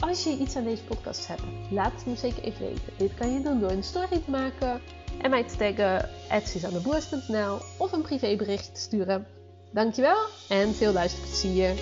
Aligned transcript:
Als 0.00 0.24
je 0.24 0.36
iets 0.36 0.56
aan 0.56 0.64
deze 0.64 0.84
podcast 0.84 1.26
hebt, 1.26 1.42
laat 1.70 1.92
het 1.92 2.06
me 2.06 2.16
zeker 2.16 2.42
even 2.42 2.66
weten. 2.66 2.92
Dit 2.96 3.14
kan 3.14 3.32
je 3.32 3.40
doen 3.42 3.60
door 3.60 3.70
een 3.70 3.82
story 3.82 4.20
te 4.24 4.30
maken 4.30 4.80
en 5.22 5.30
mij 5.30 5.44
te 5.44 5.56
taggen 5.56 6.08
@suzanneboers.nl 6.46 7.58
of 7.78 7.92
een 7.92 8.02
privébericht 8.02 8.74
te 8.74 8.80
sturen. 8.80 9.26
Dankjewel 9.72 10.18
en 10.48 10.74
veel 10.74 10.92
luisterplezier. 10.92 11.74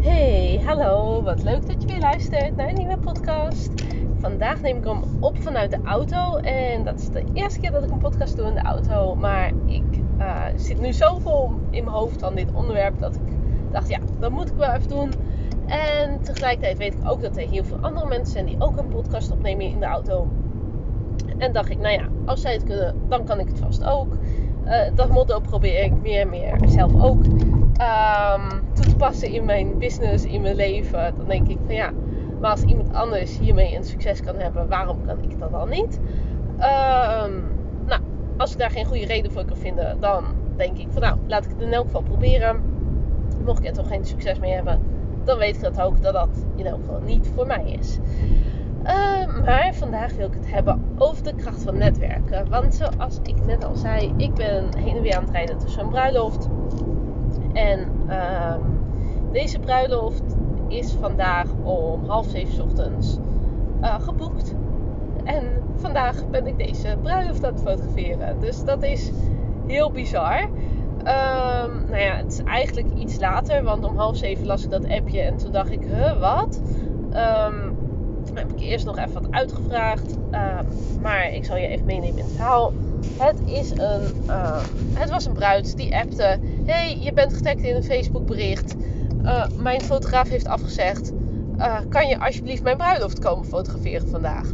Hey, 0.00 0.60
hallo. 0.64 1.22
Wat 1.22 1.42
leuk 1.42 1.66
dat 1.66 1.82
je 1.82 1.86
weer 1.88 1.98
luistert 1.98 2.56
naar 2.56 2.68
een 2.68 2.74
nieuwe 2.74 2.98
podcast. 2.98 3.70
Vandaag 4.22 4.60
neem 4.60 4.76
ik 4.76 4.84
hem 4.84 5.02
op 5.20 5.42
vanuit 5.42 5.70
de 5.70 5.78
auto. 5.84 6.36
En 6.36 6.84
dat 6.84 6.98
is 6.98 7.08
de 7.08 7.24
eerste 7.32 7.60
keer 7.60 7.70
dat 7.70 7.82
ik 7.82 7.90
een 7.90 7.98
podcast 7.98 8.36
doe 8.36 8.46
in 8.46 8.54
de 8.54 8.62
auto. 8.62 9.14
Maar 9.14 9.52
ik 9.66 9.84
uh, 10.18 10.44
zit 10.56 10.80
nu 10.80 10.92
zo 10.92 11.18
vol 11.18 11.50
in 11.70 11.84
mijn 11.84 11.96
hoofd 11.96 12.20
van 12.20 12.34
dit 12.34 12.52
onderwerp 12.52 12.98
dat 12.98 13.14
ik 13.14 13.36
dacht, 13.70 13.88
ja, 13.88 13.98
dat 14.18 14.30
moet 14.30 14.50
ik 14.50 14.56
wel 14.56 14.72
even 14.72 14.88
doen. 14.88 15.12
En 15.66 16.20
tegelijkertijd 16.20 16.78
weet 16.78 16.94
ik 16.94 17.10
ook 17.10 17.22
dat 17.22 17.36
er 17.36 17.48
heel 17.48 17.64
veel 17.64 17.78
andere 17.80 18.06
mensen 18.06 18.32
zijn 18.32 18.46
die 18.46 18.56
ook 18.58 18.76
een 18.76 18.88
podcast 18.88 19.30
opnemen 19.30 19.66
in 19.66 19.80
de 19.80 19.86
auto. 19.86 20.28
En 21.38 21.52
dacht 21.52 21.70
ik, 21.70 21.78
nou 21.78 21.94
ja, 21.94 22.08
als 22.24 22.40
zij 22.40 22.52
het 22.52 22.64
kunnen, 22.64 22.94
dan 23.08 23.24
kan 23.24 23.40
ik 23.40 23.48
het 23.48 23.58
vast 23.58 23.84
ook. 23.84 24.16
Uh, 24.64 24.80
dat 24.94 25.08
motto 25.08 25.40
probeer 25.40 25.84
ik 25.84 25.92
meer 26.02 26.20
en 26.20 26.28
meer 26.28 26.58
zelf 26.66 27.02
ook 27.02 27.24
um, 27.24 28.62
toe 28.72 28.84
te 28.84 28.96
passen 28.96 29.28
in 29.28 29.44
mijn 29.44 29.78
business, 29.78 30.24
in 30.24 30.42
mijn 30.42 30.56
leven. 30.56 31.14
Dan 31.16 31.26
denk 31.26 31.48
ik 31.48 31.58
van 31.66 31.74
ja, 31.74 31.92
maar 32.42 32.50
als 32.50 32.62
iemand 32.62 32.92
anders 32.92 33.38
hiermee 33.38 33.76
een 33.76 33.84
succes 33.84 34.20
kan 34.20 34.36
hebben, 34.36 34.68
waarom 34.68 35.04
kan 35.06 35.22
ik 35.22 35.38
dat 35.38 35.50
dan 35.50 35.68
niet? 35.68 36.00
Um, 36.52 37.44
nou, 37.86 38.00
als 38.36 38.52
ik 38.52 38.58
daar 38.58 38.70
geen 38.70 38.84
goede 38.84 39.06
reden 39.06 39.32
voor 39.32 39.44
kan 39.44 39.56
vinden, 39.56 40.00
dan 40.00 40.24
denk 40.56 40.78
ik 40.78 40.86
van 40.90 41.02
nou, 41.02 41.16
laat 41.26 41.44
ik 41.44 41.50
het 41.50 41.60
in 41.60 41.72
elk 41.72 41.84
geval 41.84 42.02
proberen. 42.02 42.62
Mocht 43.44 43.58
ik 43.58 43.66
er 43.66 43.72
toch 43.72 43.88
geen 43.88 44.04
succes 44.04 44.38
mee 44.38 44.52
hebben, 44.52 44.80
dan 45.24 45.38
weet 45.38 45.54
ik 45.54 45.62
dat 45.62 45.80
ook 45.80 46.02
dat 46.02 46.12
dat 46.12 46.44
in 46.56 46.66
elk 46.66 46.80
geval 46.80 47.00
niet 47.00 47.30
voor 47.34 47.46
mij 47.46 47.64
is. 47.80 47.98
Uh, 48.84 49.44
maar 49.44 49.74
vandaag 49.74 50.14
wil 50.14 50.26
ik 50.26 50.34
het 50.34 50.50
hebben 50.50 50.82
over 50.98 51.22
de 51.24 51.34
kracht 51.34 51.62
van 51.62 51.78
netwerken. 51.78 52.50
Want 52.50 52.74
zoals 52.74 53.18
ik 53.22 53.44
net 53.46 53.64
al 53.64 53.76
zei, 53.76 54.12
ik 54.16 54.34
ben 54.34 54.76
heen 54.76 54.96
en 54.96 55.02
weer 55.02 55.16
aan 55.16 55.22
het 55.22 55.32
rijden 55.32 55.58
tussen 55.58 55.82
een 55.82 55.88
bruiloft. 55.88 56.48
En 57.52 57.88
uh, 58.08 58.54
deze 59.32 59.58
bruiloft 59.58 60.31
is 60.72 60.92
vandaag 61.00 61.46
om 61.62 62.04
half 62.06 62.26
zeven 62.26 62.64
ochtends 62.64 63.18
uh, 63.82 64.00
geboekt. 64.00 64.54
En 65.24 65.44
vandaag 65.76 66.28
ben 66.30 66.46
ik 66.46 66.58
deze 66.58 66.96
bruiloft 67.02 67.44
aan 67.44 67.52
het 67.52 67.62
fotograferen. 67.62 68.40
Dus 68.40 68.64
dat 68.64 68.82
is 68.82 69.10
heel 69.66 69.90
bizar. 69.90 70.42
Um, 70.42 71.84
nou 71.88 71.96
ja, 71.96 72.16
het 72.16 72.32
is 72.32 72.42
eigenlijk 72.42 72.88
iets 72.98 73.18
later, 73.18 73.62
want 73.62 73.84
om 73.84 73.96
half 73.96 74.16
zeven 74.16 74.46
las 74.46 74.64
ik 74.64 74.70
dat 74.70 74.88
appje 74.88 75.20
en 75.20 75.36
toen 75.36 75.52
dacht 75.52 75.70
ik, 75.70 75.82
huh, 75.84 76.20
wat? 76.20 76.60
Um, 77.14 77.76
heb 78.34 78.52
ik 78.52 78.60
eerst 78.60 78.84
nog 78.84 78.98
even 78.98 79.12
wat 79.12 79.26
uitgevraagd. 79.30 80.16
Uh, 80.30 80.58
maar 81.00 81.32
ik 81.32 81.44
zal 81.44 81.56
je 81.56 81.66
even 81.66 81.86
meenemen 81.86 82.18
in 82.18 82.24
het 82.24 82.32
verhaal. 82.32 82.72
Het, 83.18 83.40
is 83.44 83.70
een, 83.70 84.30
het 84.94 85.10
was 85.10 85.24
een 85.24 85.32
bruid 85.32 85.76
die 85.76 85.96
appte: 85.96 86.38
Hey, 86.64 86.98
je 87.00 87.12
bent 87.12 87.34
getagd 87.34 87.62
in 87.62 87.74
een 87.74 87.82
Facebook 87.82 88.26
bericht. 88.26 88.76
Uh, 89.22 89.44
mijn 89.58 89.80
fotograaf 89.80 90.28
heeft 90.28 90.46
afgezegd. 90.46 91.12
kan 91.88 92.08
je 92.08 92.20
alsjeblieft 92.20 92.62
mijn 92.62 92.76
bruiloft 92.76 93.18
komen 93.18 93.44
fotograferen 93.44 94.08
vandaag? 94.08 94.52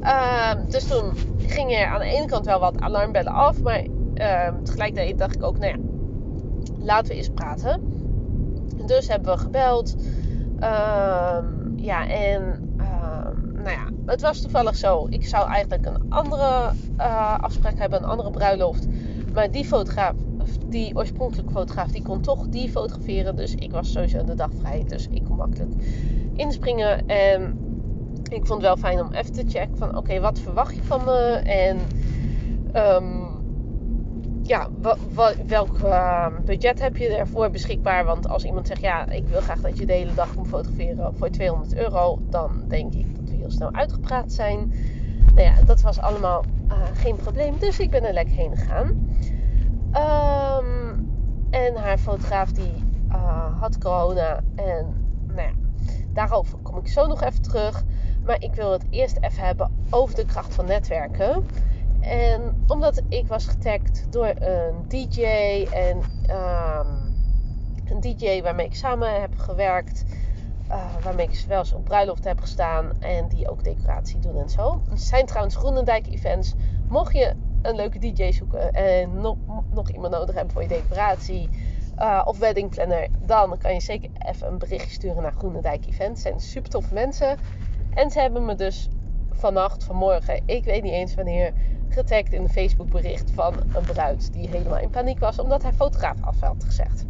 Ehm, 0.00 0.68
dus 0.68 0.86
toen 0.86 1.12
ging 1.38 1.72
er 1.72 1.86
aan 1.86 1.98
de 1.98 2.06
ene 2.06 2.26
kant 2.26 2.46
wel 2.46 2.60
wat 2.60 2.80
alarmbellen 2.80 3.32
af. 3.32 3.62
Maar 3.62 3.84
ehm, 4.14 4.62
tegelijkertijd 4.62 5.18
dacht 5.18 5.34
ik 5.34 5.42
ook: 5.42 5.58
Nou 5.58 5.72
ja, 5.72 5.78
laten 6.84 7.08
we 7.08 7.14
eens 7.16 7.30
praten. 7.30 7.80
Dus 8.86 9.08
hebben 9.08 9.34
we 9.34 9.40
gebeld. 9.40 9.96
Ehm, 10.58 11.46
ja, 11.76 12.08
en 12.08 12.70
nou 13.62 13.76
ja, 13.76 13.88
het 14.06 14.20
was 14.20 14.40
toevallig 14.40 14.76
zo. 14.76 15.06
Ik 15.10 15.26
zou 15.26 15.48
eigenlijk 15.48 15.86
een 15.86 16.02
andere 16.08 16.70
uh, 16.98 17.38
afspraak 17.38 17.78
hebben, 17.78 18.02
een 18.02 18.08
andere 18.08 18.30
bruiloft. 18.30 18.86
Maar 19.34 19.50
die 19.50 19.64
fotograaf, 19.64 20.14
die 20.66 20.96
oorspronkelijke 20.96 21.52
fotograaf, 21.52 21.90
die 21.90 22.02
kon 22.02 22.20
toch 22.20 22.48
die 22.48 22.70
fotograferen. 22.70 23.36
Dus 23.36 23.54
ik 23.54 23.72
was 23.72 23.92
sowieso 23.92 24.24
de 24.24 24.34
dag 24.34 24.50
vrij. 24.58 24.84
Dus 24.86 25.08
ik 25.10 25.24
kon 25.24 25.36
makkelijk 25.36 25.72
inspringen. 26.34 27.06
En 27.06 27.58
ik 28.30 28.46
vond 28.46 28.48
het 28.48 28.60
wel 28.60 28.76
fijn 28.76 29.00
om 29.00 29.12
even 29.12 29.32
te 29.32 29.44
checken 29.46 29.76
van 29.76 29.96
oké, 29.96 30.20
wat 30.20 30.38
verwacht 30.38 30.74
je 30.74 30.82
van 30.82 31.04
me? 31.04 31.40
En 31.44 31.78
um, 32.74 33.38
ja, 34.42 34.68
welk 35.46 35.78
uh, 35.84 36.26
budget 36.44 36.80
heb 36.80 36.96
je 36.96 37.08
ervoor 37.08 37.50
beschikbaar? 37.50 38.04
Want 38.04 38.28
als 38.28 38.44
iemand 38.44 38.66
zegt, 38.66 38.80
ja, 38.80 39.08
ik 39.08 39.28
wil 39.28 39.40
graag 39.40 39.60
dat 39.60 39.78
je 39.78 39.86
de 39.86 39.92
hele 39.92 40.14
dag 40.14 40.36
moet 40.36 40.48
fotograferen 40.48 41.16
voor 41.16 41.30
200 41.30 41.76
euro, 41.76 42.18
dan 42.28 42.64
denk 42.68 42.94
ik 42.94 43.16
dat 43.16 43.28
we 43.28 43.36
heel 43.36 43.50
snel 43.50 43.72
uitgepraat 43.72 44.32
zijn. 44.32 44.72
Nou 45.34 45.46
ja, 45.46 45.62
dat 45.64 45.80
was 45.80 46.00
allemaal 46.00 46.44
uh, 46.68 46.76
geen 46.94 47.16
probleem, 47.16 47.54
dus 47.58 47.78
ik 47.78 47.90
ben 47.90 48.04
er 48.04 48.12
lekker 48.12 48.34
heen 48.34 48.56
gegaan. 48.56 49.08
Um, 49.96 51.08
en 51.50 51.76
haar 51.76 51.98
fotograaf 51.98 52.52
die 52.52 52.84
uh, 53.08 53.60
had 53.60 53.78
corona 53.78 54.40
en 54.54 55.08
nou 55.34 55.54
daarover 56.12 56.58
kom 56.58 56.78
ik 56.78 56.88
zo 56.88 57.06
nog 57.06 57.22
even 57.22 57.42
terug. 57.42 57.84
Maar 58.24 58.42
ik 58.42 58.54
wil 58.54 58.72
het 58.72 58.84
eerst 58.90 59.16
even 59.20 59.44
hebben 59.44 59.84
over 59.90 60.14
de 60.14 60.24
kracht 60.24 60.54
van 60.54 60.66
netwerken. 60.66 61.44
En 62.00 62.64
omdat 62.66 63.02
ik 63.08 63.26
was 63.26 63.46
getagd 63.46 64.06
door 64.10 64.34
een 64.38 64.88
DJ 64.88 65.22
en 65.72 65.96
um, 66.30 67.10
een 67.84 68.00
DJ 68.00 68.42
waarmee 68.42 68.66
ik 68.66 68.74
samen 68.74 69.20
heb 69.20 69.38
gewerkt, 69.38 70.04
uh, 70.68 70.84
waarmee 71.02 71.26
ik 71.26 71.44
wel 71.48 71.58
eens 71.58 71.72
op 71.72 71.84
bruiloft 71.84 72.24
heb 72.24 72.40
gestaan 72.40 72.92
en 73.00 73.28
die 73.28 73.50
ook 73.50 73.64
decoratie 73.64 74.18
doen 74.18 74.36
en 74.36 74.48
zo. 74.48 74.82
Het 74.88 75.00
zijn 75.00 75.26
trouwens 75.26 75.56
Groenendijk 75.56 76.06
events. 76.06 76.54
Mocht 76.88 77.12
je 77.12 77.34
een 77.62 77.74
leuke 77.74 77.98
DJ 77.98 78.32
zoeken 78.32 78.72
en 78.72 79.20
nog, 79.20 79.36
nog 79.70 79.90
iemand 79.90 80.12
nodig 80.12 80.34
hebben 80.34 80.52
voor 80.52 80.62
je 80.62 80.68
decoratie 80.68 81.48
uh, 81.98 82.22
of 82.24 82.38
wedding 82.38 82.70
planner, 82.70 83.08
dan 83.20 83.58
kan 83.58 83.74
je 83.74 83.80
zeker 83.80 84.10
even 84.18 84.46
een 84.46 84.58
berichtje 84.58 84.90
sturen 84.90 85.22
naar 85.22 85.32
Groenendijk 85.32 85.86
Events. 85.86 86.22
Zijn 86.22 86.40
super 86.40 86.70
toffe 86.70 86.94
mensen. 86.94 87.36
En 87.94 88.10
ze 88.10 88.20
hebben 88.20 88.44
me 88.44 88.54
dus 88.54 88.88
vannacht, 89.30 89.84
vanmorgen, 89.84 90.42
ik 90.46 90.64
weet 90.64 90.82
niet 90.82 90.92
eens 90.92 91.14
wanneer, 91.14 91.52
getagd 91.88 92.32
in 92.32 92.42
een 92.42 92.48
Facebook 92.48 92.90
bericht 92.90 93.30
van 93.30 93.54
een 93.72 93.84
bruid 93.84 94.32
die 94.32 94.48
helemaal 94.48 94.78
in 94.78 94.90
paniek 94.90 95.18
was 95.18 95.38
omdat 95.38 95.62
haar 95.62 95.72
fotograaf 95.72 96.16
af 96.20 96.40
had 96.40 96.64
gezegd. 96.64 97.04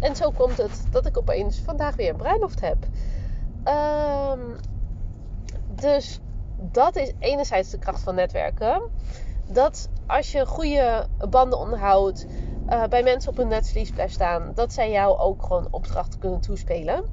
En 0.00 0.16
zo 0.16 0.30
komt 0.30 0.56
het 0.56 0.86
dat 0.90 1.06
ik 1.06 1.18
opeens 1.18 1.58
vandaag 1.58 1.96
weer 1.96 2.10
een 2.10 2.16
bruiloft 2.16 2.60
heb. 2.60 2.86
Um, 3.64 4.56
dus 5.74 6.20
dat 6.70 6.96
is 6.96 7.12
enerzijds 7.18 7.70
de 7.70 7.78
kracht 7.78 8.02
van 8.02 8.14
netwerken. 8.14 8.82
Dat 9.46 9.88
als 10.06 10.32
je 10.32 10.46
goede 10.46 11.06
banden 11.30 11.58
onderhoudt, 11.58 12.26
uh, 12.68 12.84
bij 12.84 13.02
mensen 13.02 13.30
op 13.30 13.38
een 13.38 13.48
netvlies 13.48 13.90
blijft 13.90 14.14
staan, 14.14 14.52
dat 14.54 14.72
zij 14.72 14.90
jou 14.90 15.18
ook 15.18 15.42
gewoon 15.42 15.68
opdrachten 15.70 16.18
kunnen 16.18 16.40
toespelen. 16.40 17.04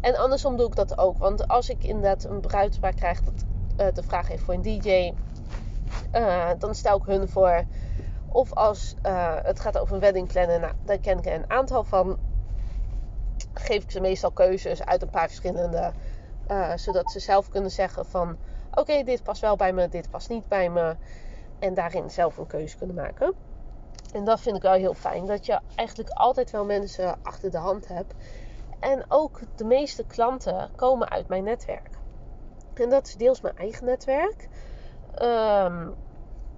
En 0.00 0.16
andersom 0.16 0.56
doe 0.56 0.66
ik 0.66 0.74
dat 0.74 0.98
ook. 0.98 1.18
Want 1.18 1.48
als 1.48 1.68
ik 1.68 1.84
inderdaad 1.84 2.24
een 2.24 2.40
bruidspaar 2.40 2.94
krijg 2.94 3.22
dat 3.22 3.44
uh, 3.76 3.86
de 3.94 4.02
vraag 4.02 4.28
heeft 4.28 4.42
voor 4.42 4.54
een 4.54 4.62
DJ, 4.62 5.12
uh, 6.12 6.50
dan 6.58 6.74
stel 6.74 6.96
ik 6.96 7.04
hun 7.04 7.28
voor. 7.28 7.64
Of 8.28 8.52
als 8.52 8.94
het 9.42 9.60
gaat 9.60 9.78
over 9.78 9.94
een 9.94 10.00
wedding 10.00 10.28
plannen, 10.28 10.60
nou, 10.60 10.72
daar 10.84 10.98
ken 10.98 11.18
ik 11.18 11.26
een 11.26 11.50
aantal 11.50 11.84
van. 11.84 12.18
Geef 13.54 13.82
ik 13.82 13.90
ze 13.90 14.00
meestal 14.00 14.30
keuzes 14.30 14.84
uit 14.84 15.02
een 15.02 15.10
paar 15.10 15.26
verschillende. 15.26 15.92
Zodat 16.76 17.10
ze 17.10 17.20
zelf 17.20 17.48
kunnen 17.48 17.70
zeggen 17.70 18.06
van... 18.06 18.36
Oké, 18.74 19.02
dit 19.02 19.22
past 19.22 19.40
wel 19.40 19.56
bij 19.56 19.72
me, 19.72 19.88
dit 19.88 20.10
past 20.10 20.28
niet 20.28 20.48
bij 20.48 20.70
me. 20.70 20.96
En 21.58 21.74
daarin 21.74 22.10
zelf 22.10 22.36
een 22.36 22.46
keuze 22.46 22.76
kunnen 22.76 22.96
maken. 22.96 23.34
En 24.12 24.24
dat 24.24 24.40
vind 24.40 24.56
ik 24.56 24.62
wel 24.62 24.72
heel 24.72 24.94
fijn. 24.94 25.26
Dat 25.26 25.46
je 25.46 25.60
eigenlijk 25.74 26.10
altijd 26.10 26.50
wel 26.50 26.64
mensen 26.64 27.18
achter 27.22 27.50
de 27.50 27.58
hand 27.58 27.88
hebt. 27.88 28.14
En 28.80 29.04
ook 29.08 29.40
de 29.56 29.64
meeste 29.64 30.04
klanten 30.04 30.70
komen 30.76 31.10
uit 31.10 31.28
mijn 31.28 31.44
netwerk. 31.44 31.90
En 32.74 32.90
dat 32.90 33.06
is 33.06 33.16
deels 33.16 33.40
mijn 33.40 33.56
eigen 33.56 33.84
netwerk. 33.84 34.48
Ehm, 35.14 35.88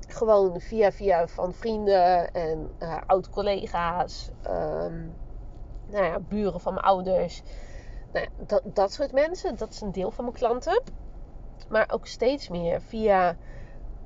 gewoon 0.09 0.61
via 0.61 0.93
via 0.93 1.27
van 1.27 1.53
vrienden 1.53 2.33
en 2.33 2.71
uh, 2.79 2.97
oud-collega's. 3.07 4.31
Ehm, 4.43 5.07
nou 5.87 6.05
ja, 6.05 6.19
buren 6.21 6.61
van 6.61 6.75
mijn 6.75 6.87
ouders. 6.87 7.43
Nou 8.13 8.27
dat, 8.37 8.63
dat 8.65 8.93
soort 8.93 9.13
mensen. 9.13 9.57
Dat 9.57 9.71
is 9.71 9.81
een 9.81 9.93
deel 9.93 10.11
van 10.11 10.25
mijn 10.25 10.37
klanten. 10.37 10.83
Maar 11.69 11.91
ook 11.93 12.07
steeds 12.07 12.49
meer 12.49 12.81
via 12.83 13.37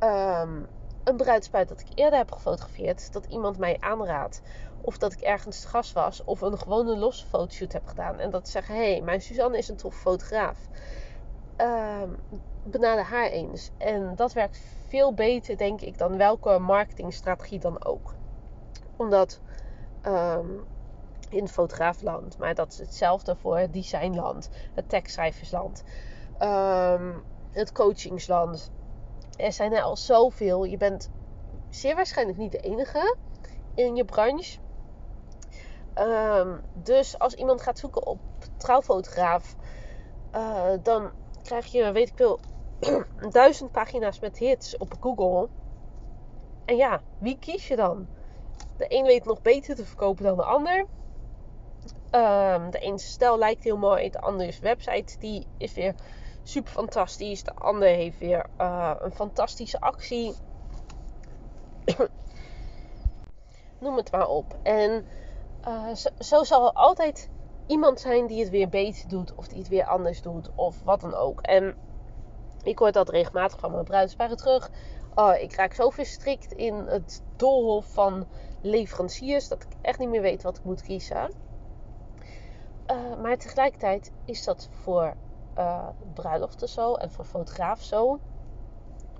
um, 0.01 0.67
een 1.05 1.17
bruidspuit 1.17 1.69
dat 1.69 1.81
ik 1.81 1.87
eerder 1.95 2.19
heb 2.19 2.33
gefotografeerd. 2.33 3.13
Dat 3.13 3.27
iemand 3.27 3.59
mij 3.59 3.77
aanraadt. 3.81 4.43
Of 4.81 4.99
dat 4.99 5.13
ik 5.13 5.21
ergens 5.21 5.61
te 5.61 5.69
gast 5.69 5.93
was. 5.93 6.25
Of 6.25 6.41
een 6.41 6.59
gewone 6.59 6.97
losse 6.97 7.27
fotoshoot 7.27 7.73
heb 7.73 7.87
gedaan. 7.87 8.19
En 8.19 8.31
dat 8.31 8.47
ze 8.47 8.53
zeggen, 8.53 8.75
hé, 8.75 8.93
hey, 8.93 9.01
mijn 9.01 9.21
Suzanne 9.21 9.59
is 9.59 9.69
een 9.69 9.77
tof 9.77 9.95
fotograaf. 9.95 10.59
Um, 11.57 12.19
haar 13.03 13.29
eens. 13.29 13.71
En 13.79 14.15
dat 14.15 14.33
werkt 14.33 14.61
veel 14.89 15.15
beter, 15.15 15.57
denk 15.57 15.81
ik, 15.81 15.99
dan 15.99 16.17
welke 16.17 16.59
marketingstrategie 16.59 17.59
dan 17.59 17.85
ook. 17.85 18.15
Omdat 18.97 19.41
um, 20.07 20.65
in 21.33 21.49
fotograafland, 21.49 22.39
maar 22.39 22.55
dat 22.55 22.73
is 22.73 22.79
hetzelfde 22.79 23.37
voor 23.37 23.59
het 23.59 23.73
designland, 23.73 24.51
het 24.75 24.89
tekstschrijversland, 24.89 25.83
um, 26.41 27.23
het 27.51 27.73
coachingsland. 27.73 28.71
Er 29.37 29.53
zijn 29.53 29.73
er 29.73 29.83
al 29.83 29.97
zoveel. 29.97 30.65
Je 30.65 30.77
bent 30.77 31.11
zeer 31.69 31.95
waarschijnlijk 31.95 32.39
niet 32.39 32.53
de 32.53 32.59
enige 32.59 33.17
in 33.75 33.97
je 33.97 34.05
branche. 34.05 34.59
Um, 35.95 36.61
dus 36.75 37.19
als 37.19 37.35
iemand 37.35 37.63
gaat 37.63 37.79
zoeken 37.79 38.07
op 38.07 38.19
trouwfotograaf, 38.57 39.57
uh, 40.35 40.71
dan 40.83 41.11
krijg 41.43 41.67
je, 41.67 41.93
weet 41.93 42.09
ik 42.09 42.17
veel, 42.17 42.41
duizend 43.31 43.73
pagina's 43.73 44.21
met 44.21 44.39
hits 44.39 44.77
op 44.77 44.95
Google. 45.01 45.49
En 46.65 46.77
ja, 46.77 47.01
wie 47.19 47.39
kies 47.39 47.69
je 47.69 47.77
dan? 47.77 48.07
De 48.77 48.85
een 48.89 49.05
weet 49.05 49.25
nog 49.25 49.43
beter 49.43 49.75
te 49.75 49.85
verkopen 49.85 50.25
dan 50.25 50.37
de 50.37 50.45
ander. 50.45 50.87
Um, 52.15 52.71
de 52.71 52.79
ene 52.79 52.99
stijl 52.99 53.39
lijkt 53.39 53.65
heel 53.65 53.77
mooi, 53.77 54.11
de 54.11 54.21
andere 54.21 54.53
website 54.61 55.19
die 55.19 55.47
is 55.59 55.73
weer 55.73 55.95
super 56.43 56.73
fantastisch. 56.73 57.43
De 57.43 57.55
ander 57.55 57.89
heeft 57.89 58.19
weer 58.19 58.47
uh, 58.61 58.95
een 59.01 59.13
fantastische 59.13 59.81
actie. 59.81 60.35
Noem 63.81 63.97
het 63.97 64.13
maar 64.13 64.29
op. 64.29 64.57
En 64.63 65.07
uh, 65.69 65.95
zo, 66.19 66.45
zal 66.45 66.67
er 66.67 66.73
altijd 66.73 67.31
iemand 67.67 68.01
zijn 68.01 68.27
die 68.27 68.41
het 68.41 68.51
weer 68.51 68.69
beter 68.69 69.09
doet, 69.09 69.35
of 69.35 69.49
die 69.49 69.59
het 69.59 69.69
weer 69.69 69.87
anders 69.87 70.23
doet, 70.23 70.51
of 70.55 70.83
wat 70.83 71.01
dan 71.01 71.15
ook. 71.15 71.41
En 71.41 71.75
ik 72.63 72.79
hoor 72.79 72.93
dat 72.93 73.09
regelmatig 73.09 73.59
van 73.59 73.73
mijn 73.73 73.85
bruidsparen 73.85 74.37
terug. 74.37 74.71
Oh, 75.15 75.35
ik 75.41 75.55
raak 75.55 75.75
zo 75.75 75.91
verstrikt 75.91 76.53
in 76.53 76.75
het 76.75 77.23
doolhof 77.37 77.87
van 77.93 78.27
leveranciers 78.63 79.49
dat 79.49 79.63
ik 79.63 79.69
echt 79.81 79.99
niet 79.99 80.09
meer 80.09 80.23
weet 80.23 80.43
wat 80.43 80.57
ik 80.57 80.65
moet 80.65 80.83
kiezen. 80.83 81.31
Uh, 82.93 83.21
maar 83.23 83.37
tegelijkertijd 83.37 84.13
is 84.25 84.45
dat 84.45 84.69
voor 84.71 85.15
uh, 85.59 85.89
bruiloften 86.15 86.69
zo 86.69 86.95
en 86.95 87.11
voor 87.11 87.25
fotograaf 87.25 87.81
zo. 87.81 88.19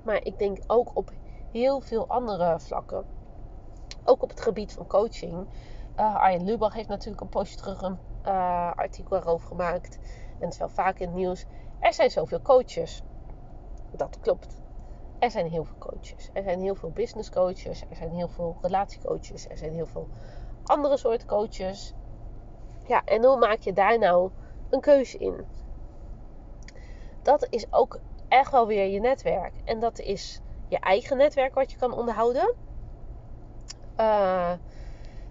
Maar 0.03 0.25
ik 0.25 0.39
denk 0.39 0.59
ook 0.67 0.91
op 0.95 1.11
heel 1.53 1.81
veel 1.81 2.09
andere 2.09 2.61
vlakken. 2.61 3.05
Ook 4.05 4.23
op 4.23 4.29
het 4.29 4.41
gebied 4.41 4.73
van 4.73 4.87
coaching. 4.87 5.47
Uh, 5.97 6.17
Arjen 6.17 6.45
Lubach 6.45 6.75
heeft 6.75 6.89
natuurlijk 6.89 7.21
een 7.23 7.29
poosje 7.29 7.57
terug 7.57 7.83
een 7.83 7.99
artikel 8.75 9.17
erover 9.17 9.47
gemaakt. 9.49 9.99
En 10.39 10.45
het 10.45 10.53
is 10.53 10.59
wel 10.59 10.69
vaak 10.69 10.99
in 10.99 11.07
het 11.07 11.17
nieuws. 11.17 11.45
Er 11.79 11.93
zijn 11.93 12.11
zoveel 12.11 12.43
coaches. 12.43 13.03
Dat 13.91 14.21
klopt. 14.21 14.61
Er 15.19 15.31
zijn 15.31 15.47
heel 15.47 15.65
veel 15.65 15.79
coaches. 15.79 16.31
Er 16.33 16.43
zijn 16.43 16.61
heel 16.61 16.75
veel 16.75 16.91
business 16.91 17.31
coaches. 17.31 17.85
Er 17.91 17.97
zijn 17.97 18.11
heel 18.11 18.29
veel 18.29 18.57
relatiecoaches. 18.61 19.49
Er 19.49 19.59
zijn 19.59 19.73
heel 19.73 19.87
veel 19.87 20.09
andere 20.65 20.97
soorten 20.97 21.29
coaches. 21.29 21.95
Ja, 22.87 23.05
en 23.05 23.25
hoe 23.25 23.39
maak 23.39 23.61
je 23.61 23.73
daar 23.73 23.99
nou 23.99 24.31
een 24.71 24.81
keuze 24.81 25.19
in? 25.19 25.47
Dat 27.23 27.47
is 27.51 27.67
ook 27.71 27.99
echt 28.29 28.51
wel 28.51 28.67
weer 28.67 28.87
je 28.87 29.01
netwerk. 29.01 29.53
En 29.65 29.81
dat 29.81 29.99
is 29.99 30.41
je 30.69 30.79
eigen 30.79 31.17
netwerk 31.17 31.55
wat 31.55 31.71
je 31.71 31.79
kan 31.79 31.93
onderhouden. 31.93 32.55
Uh, 34.01 34.53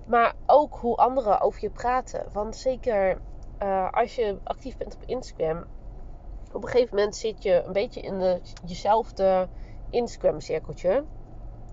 maar 0.05 0.33
ook 0.45 0.75
hoe 0.75 0.95
anderen 0.95 1.41
over 1.41 1.61
je 1.61 1.69
praten. 1.69 2.25
Want 2.31 2.55
zeker 2.55 3.21
uh, 3.63 3.91
als 3.91 4.15
je 4.15 4.37
actief 4.43 4.77
bent 4.77 4.95
op 4.95 5.03
Instagram, 5.05 5.65
op 6.53 6.63
een 6.63 6.69
gegeven 6.69 6.95
moment 6.95 7.15
zit 7.15 7.43
je 7.43 7.63
een 7.65 7.73
beetje 7.73 8.01
in 8.01 8.19
de, 8.19 8.41
jezelfde 8.65 9.47
Instagram-cirkeltje. 9.89 11.03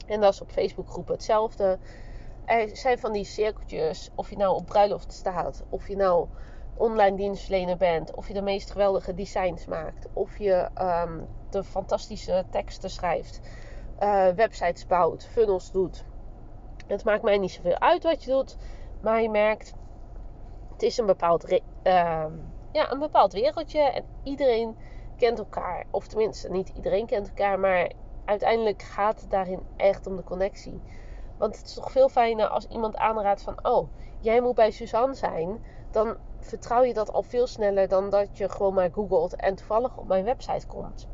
En 0.06 0.20
dat 0.20 0.32
is 0.32 0.40
op 0.40 0.50
Facebook-groepen 0.50 1.14
hetzelfde. 1.14 1.78
Er 2.48 2.76
zijn 2.76 2.98
van 2.98 3.12
die 3.12 3.24
cirkeltjes, 3.24 4.10
of 4.14 4.30
je 4.30 4.36
nou 4.36 4.56
op 4.56 4.66
bruiloft 4.66 5.12
staat, 5.12 5.64
of 5.68 5.88
je 5.88 5.96
nou 5.96 6.28
online 6.76 7.16
dienstverlener 7.16 7.76
bent, 7.76 8.14
of 8.14 8.28
je 8.28 8.34
de 8.34 8.42
meest 8.42 8.70
geweldige 8.70 9.14
designs 9.14 9.66
maakt, 9.66 10.06
of 10.12 10.38
je 10.38 10.68
um, 10.80 11.26
de 11.50 11.64
fantastische 11.64 12.44
teksten 12.50 12.90
schrijft, 12.90 13.40
uh, 14.00 14.28
websites 14.28 14.86
bouwt, 14.86 15.26
funnels 15.26 15.70
doet. 15.70 16.04
Het 16.86 17.04
maakt 17.04 17.22
mij 17.22 17.38
niet 17.38 17.50
zoveel 17.50 17.78
uit 17.78 18.02
wat 18.02 18.24
je 18.24 18.30
doet, 18.30 18.56
maar 19.00 19.22
je 19.22 19.30
merkt, 19.30 19.74
het 20.72 20.82
is 20.82 20.98
een 20.98 21.06
bepaald, 21.06 21.52
uh, 21.52 21.60
ja, 22.72 22.90
een 22.90 22.98
bepaald 22.98 23.32
wereldje 23.32 23.80
en 23.80 24.04
iedereen 24.22 24.76
kent 25.16 25.38
elkaar. 25.38 25.84
Of 25.90 26.06
tenminste, 26.06 26.50
niet 26.50 26.68
iedereen 26.68 27.06
kent 27.06 27.28
elkaar, 27.28 27.58
maar 27.58 27.92
uiteindelijk 28.24 28.82
gaat 28.82 29.20
het 29.20 29.30
daarin 29.30 29.60
echt 29.76 30.06
om 30.06 30.16
de 30.16 30.24
connectie. 30.24 30.80
Want 31.38 31.56
het 31.56 31.67
is 31.67 31.75
toch 31.75 31.90
veel 31.90 32.08
fijner 32.08 32.49
als 32.49 32.67
iemand 32.67 32.96
aanraadt 32.96 33.43
van, 33.43 33.64
oh, 33.64 33.88
jij 34.20 34.40
moet 34.40 34.55
bij 34.55 34.70
Suzanne 34.70 35.14
zijn. 35.14 35.64
Dan 35.90 36.17
vertrouw 36.38 36.82
je 36.82 36.94
dat 36.94 37.12
al 37.12 37.23
veel 37.23 37.46
sneller 37.46 37.88
dan 37.88 38.11
dat 38.11 38.38
je 38.38 38.49
gewoon 38.49 38.75
maar 38.75 38.90
googelt 38.93 39.37
en 39.37 39.55
toevallig 39.55 39.96
op 39.96 40.08
mijn 40.08 40.25
website 40.25 40.67
komt. 40.67 41.08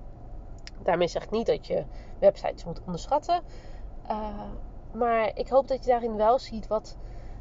Daarmee 0.82 1.09
zeg 1.09 1.25
ik 1.25 1.31
niet 1.31 1.47
dat 1.47 1.67
je 1.67 1.85
websites 2.19 2.65
moet 2.65 2.81
onderschatten. 2.87 3.43
Uh, 4.11 4.41
maar 4.93 5.31
ik 5.35 5.49
hoop 5.49 5.69
dat 5.69 5.85
je 5.85 5.91
daarin 5.91 6.17
wel 6.17 6.38
ziet 6.38 6.67
wat 6.67 6.97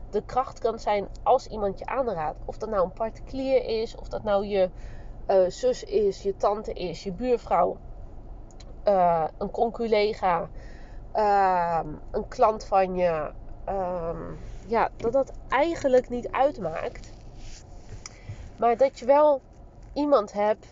de 0.09 0.23
kracht 0.25 0.59
kan 0.59 0.79
zijn 0.79 1.07
als 1.23 1.47
iemand 1.47 1.79
je 1.79 1.85
aanraadt. 1.85 2.39
Of 2.45 2.57
dat 2.57 2.69
nou 2.69 2.83
een 2.83 2.93
particulier 2.93 3.65
is, 3.81 3.95
of 3.95 4.07
dat 4.07 4.23
nou 4.23 4.45
je 4.45 4.69
uh, 5.27 5.49
zus 5.49 5.83
is, 5.83 6.21
je 6.21 6.35
tante 6.35 6.73
is, 6.73 7.03
je 7.03 7.11
buurvrouw, 7.11 7.77
uh, 8.87 9.23
een 9.37 9.51
conculega, 9.51 10.49
uh, 11.15 11.79
een 12.11 12.27
klant 12.27 12.65
van 12.65 12.95
je. 12.95 13.31
Um, 13.69 14.37
ja, 14.67 14.89
dat 14.97 15.13
dat 15.13 15.31
eigenlijk 15.49 16.09
niet 16.09 16.31
uitmaakt. 16.31 17.11
Maar 18.57 18.77
dat 18.77 18.99
je 18.99 19.05
wel 19.05 19.41
iemand 19.93 20.33
hebt 20.33 20.65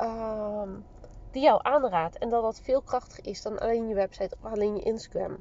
um, 0.00 0.84
die 1.30 1.42
jou 1.42 1.60
aanraadt. 1.62 2.18
En 2.18 2.28
dat 2.28 2.42
dat 2.42 2.60
veel 2.60 2.82
krachtiger 2.82 3.26
is 3.26 3.42
dan 3.42 3.58
alleen 3.58 3.88
je 3.88 3.94
website 3.94 4.36
of 4.40 4.52
alleen 4.52 4.76
je 4.76 4.82
Instagram. 4.82 5.36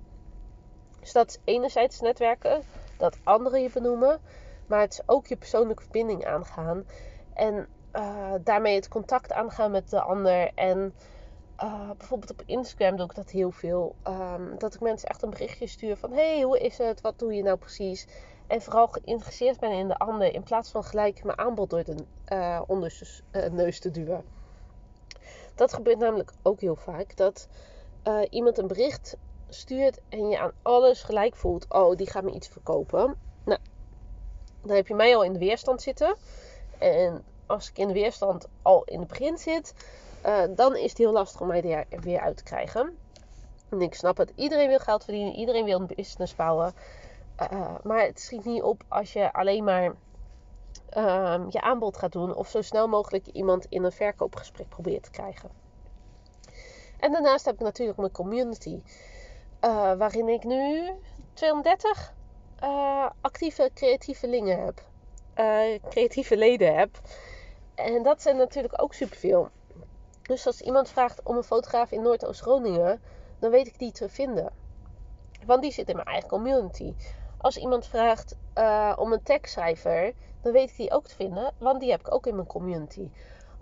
Dus 1.00 1.12
dat 1.12 1.28
is 1.28 1.40
enerzijds 1.44 2.00
netwerken, 2.00 2.62
dat 2.98 3.18
anderen 3.24 3.62
je 3.62 3.70
benoemen, 3.74 4.20
maar 4.66 4.80
het 4.80 4.92
is 4.92 5.02
ook 5.06 5.28
je 5.28 5.38
persoonlijke 5.38 5.84
verbinding 5.84 6.26
aangaan. 6.26 6.86
En 7.34 7.68
uh, 7.96 8.34
daarmee 8.44 8.76
het 8.76 8.88
contact 8.88 9.34
aangaan 9.34 9.72
met 9.72 9.90
de 9.90 10.02
ander. 10.02 10.52
En 10.56 10.94
uh, 11.64 11.90
bijvoorbeeld 11.98 12.32
op 12.32 12.44
Instagram 12.46 12.96
doe 12.96 13.06
ik 13.06 13.16
dat 13.16 13.30
heel 13.30 13.52
veel. 13.52 13.96
Um, 14.08 14.58
dat 14.58 14.74
ik 14.74 14.82
mensen 14.82 15.10
echt 15.10 15.22
een 15.22 15.30
berichtje 15.30 15.68
stuur 15.68 15.98
van: 15.98 16.12
hey, 16.12 16.42
hoe 16.42 16.60
is 16.60 16.78
het? 16.78 17.02
Wat 17.02 17.20
doe 17.20 17.34
je 17.34 17.44
nou 17.44 17.58
precies? 17.58 18.08
En 18.48 18.62
vooral 18.62 18.88
geïnteresseerd 18.88 19.60
ben 19.60 19.72
in 19.72 19.88
de 19.88 19.98
ander. 19.98 20.34
In 20.34 20.44
plaats 20.44 20.72
van 20.72 20.84
gelijk 20.84 21.24
mijn 21.24 21.38
aanbod 21.38 21.70
door 21.70 21.84
de 21.84 21.96
uh, 22.34 22.62
onder 22.68 23.22
uh, 23.32 23.50
neus 23.50 23.80
te 23.80 23.92
duwen. 23.92 24.24
Dat 25.56 25.74
gebeurt 25.74 26.00
namelijk 26.00 26.32
ook 26.42 26.60
heel 26.60 26.76
vaak. 26.76 27.16
Dat 27.16 27.48
iemand 28.30 28.58
een 28.58 28.68
bericht 28.68 29.18
stuurt 29.50 30.00
en 30.10 30.30
je 30.30 30.40
aan 30.40 30.52
alles 30.62 31.04
gelijk 31.04 31.36
voelt: 31.36 31.66
oh, 31.70 31.96
die 31.96 32.10
gaat 32.10 32.24
me 32.24 32.32
iets 32.32 32.48
verkopen. 32.48 33.16
Nou, 33.44 33.60
dan 34.62 34.76
heb 34.76 34.88
je 34.88 34.96
mij 34.96 35.16
al 35.16 35.24
in 35.24 35.34
de 35.34 35.40
weerstand 35.40 35.82
zitten. 35.82 36.16
En 36.78 37.24
als 37.46 37.70
ik 37.70 37.78
in 37.78 37.88
de 37.88 37.94
weerstand 37.94 38.48
al 38.62 38.84
in 38.84 39.00
het 39.00 39.08
begin 39.08 39.38
zit, 39.38 39.74
uh, 40.28 40.44
dan 40.56 40.76
is 40.76 40.90
het 40.90 40.98
heel 40.98 41.12
lastig 41.12 41.42
om 41.42 41.48
mij 41.48 41.86
er 41.90 42.02
weer 42.02 42.20
uit 42.20 42.38
te 42.38 42.44
krijgen. 42.44 42.98
En 43.70 43.82
ik 43.82 43.94
snap 43.94 44.18
het. 44.18 44.32
Iedereen 44.36 44.68
wil 44.68 44.80
geld 44.80 45.04
verdienen. 45.04 45.34
Iedereen 45.34 45.66
wil 45.66 45.80
een 45.80 45.88
business 45.96 46.36
bouwen. 46.36 46.74
Uh, 47.52 47.76
maar 47.84 48.06
het 48.06 48.20
schiet 48.20 48.46
niet 48.46 48.62
op 48.62 48.84
als 48.88 49.14
je 49.14 49.34
alleen 49.34 49.64
maar 49.64 49.94
uh, 50.98 51.40
je 51.50 51.62
aanbod 51.62 51.98
gaat 51.98 52.12
doen. 52.12 52.36
Of 52.36 52.50
zo 52.50 52.62
snel 52.62 52.88
mogelijk 52.88 53.28
iemand 53.28 53.66
in 53.70 53.84
een 53.84 53.92
verkoopgesprek 53.92 54.70
probeert 54.70 55.04
te 55.04 55.12
krijgen. 55.12 55.50
En 57.00 57.12
daarnaast 57.12 57.46
heb 57.46 57.54
ik 57.54 57.60
natuurlijk 57.60 57.98
mijn 57.98 58.12
community. 58.12 58.82
Waarin 59.98 60.28
ik 60.28 60.44
nu 60.44 60.92
230 61.34 62.14
actieve 63.22 63.72
creatievelingen 63.74 64.66
heb. 64.66 64.82
creatieve 65.90 66.38
leden 66.38 66.76
heb. 66.76 67.02
En 67.76 68.04
dat 68.04 68.22
zijn 68.22 68.38
natuurlijk 68.38 68.82
ook 68.82 68.94
superveel. 68.94 69.50
Dus 70.28 70.46
als 70.46 70.62
iemand 70.62 70.90
vraagt 70.90 71.24
om 71.24 71.38
een 71.38 71.44
fotograaf 71.44 71.92
in 71.92 72.02
Noordoost-Groningen, 72.02 73.02
dan 73.40 73.52
weet 73.52 73.68
ik 73.68 73.80
die 73.80 73.92
te 73.92 74.10
vinden. 74.10 74.52
Want 75.46 75.62
die 75.62 75.72
zit 75.72 75.90
in 75.90 75.96
mijn 75.96 76.08
eigen 76.08 76.30
community. 76.30 76.96
Als 77.38 77.58
iemand 77.58 77.86
vraagt 77.86 78.36
uh, 78.56 78.94
om 78.96 79.14
een 79.14 79.24
tekstschrijver, 79.24 80.14
dan 80.42 80.52
weet 80.52 80.70
ik 80.70 80.76
die 80.76 80.92
ook 80.92 81.08
te 81.08 81.16
vinden, 81.16 81.54
want 81.58 81.80
die 81.80 81.92
heb 81.92 82.00
ik 82.00 82.14
ook 82.14 82.28
in 82.28 82.36
mijn 82.36 82.48
community. 82.48 83.10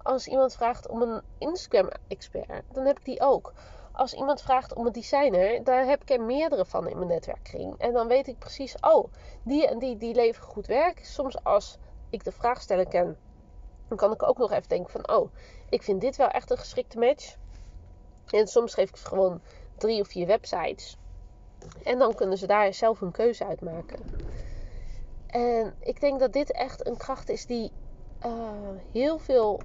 Als 0.03 0.27
iemand 0.27 0.55
vraagt 0.55 0.87
om 0.87 1.01
een 1.01 1.21
Instagram-expert, 1.37 2.63
dan 2.71 2.85
heb 2.85 2.99
ik 2.99 3.05
die 3.05 3.21
ook. 3.21 3.53
Als 3.91 4.13
iemand 4.13 4.41
vraagt 4.41 4.73
om 4.73 4.85
een 4.85 4.91
designer, 4.91 5.63
daar 5.63 5.85
heb 5.85 6.01
ik 6.01 6.09
er 6.09 6.21
meerdere 6.21 6.65
van 6.65 6.87
in 6.87 6.97
mijn 6.97 7.09
netwerkkring. 7.09 7.77
En 7.77 7.93
dan 7.93 8.07
weet 8.07 8.27
ik 8.27 8.39
precies, 8.39 8.75
oh, 8.81 9.13
die 9.43 9.67
en 9.67 9.79
die, 9.79 9.97
die 9.97 10.15
leveren 10.15 10.49
goed 10.49 10.67
werk. 10.67 11.05
Soms 11.05 11.43
als 11.43 11.77
ik 12.09 12.23
de 12.23 12.31
vraagsteller 12.31 12.87
ken, 12.87 13.17
dan 13.87 13.97
kan 13.97 14.11
ik 14.11 14.23
ook 14.23 14.37
nog 14.37 14.51
even 14.51 14.69
denken 14.69 14.91
van, 14.91 15.09
oh, 15.09 15.31
ik 15.69 15.83
vind 15.83 16.01
dit 16.01 16.15
wel 16.15 16.29
echt 16.29 16.51
een 16.51 16.57
geschikte 16.57 16.99
match. 16.99 17.35
En 18.25 18.47
soms 18.47 18.73
geef 18.73 18.89
ik 18.89 18.97
gewoon 18.97 19.41
drie 19.77 20.01
of 20.01 20.07
vier 20.07 20.27
websites. 20.27 20.97
En 21.83 21.99
dan 21.99 22.15
kunnen 22.15 22.37
ze 22.37 22.47
daar 22.47 22.73
zelf 22.73 22.99
hun 22.99 23.11
keuze 23.11 23.45
uit 23.45 23.61
maken. 23.61 23.99
En 25.27 25.75
ik 25.79 25.99
denk 25.99 26.19
dat 26.19 26.33
dit 26.33 26.51
echt 26.51 26.87
een 26.87 26.97
kracht 26.97 27.29
is 27.29 27.45
die 27.45 27.71
uh, 28.25 28.31
heel 28.91 29.17
veel 29.17 29.61